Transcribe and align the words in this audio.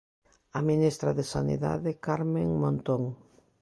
A 0.57 0.59
ministra 0.69 1.09
de 1.17 1.23
Sanidade, 1.33 1.91
Carmen 2.05 2.49
Montón. 2.63 3.01